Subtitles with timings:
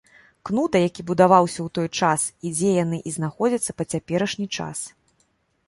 [0.49, 4.77] Кнуда, які будаваўся ў той час і дзе яны і знаходзяцца па цяперашні час.